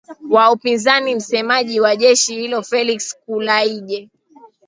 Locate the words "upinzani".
0.51-1.15